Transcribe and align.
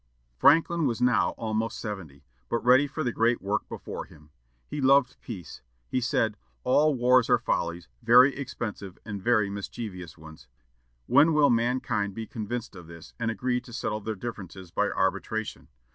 Franklin 0.39 0.87
was 0.87 0.99
now 0.99 1.29
almost 1.37 1.77
seventy, 1.79 2.23
but 2.49 2.65
ready 2.65 2.87
for 2.87 3.03
the 3.03 3.11
great 3.11 3.39
work 3.39 3.69
before 3.69 4.05
him. 4.05 4.31
He 4.65 4.81
loved 4.81 5.15
peace. 5.21 5.61
He 5.89 6.01
said: 6.01 6.37
"All 6.63 6.95
wars 6.95 7.29
are 7.29 7.37
follies, 7.37 7.87
very 8.01 8.35
expensive 8.35 8.97
and 9.05 9.21
very 9.21 9.47
mischievous 9.47 10.17
ones. 10.17 10.47
When 11.05 11.33
will 11.33 11.51
mankind 11.51 12.15
be 12.15 12.25
convinced 12.25 12.75
of 12.75 12.87
this, 12.87 13.13
and 13.19 13.29
agree 13.29 13.61
to 13.61 13.71
settle 13.71 14.01
their 14.01 14.15
differences 14.15 14.71
by 14.71 14.89
arbitration? 14.89 15.67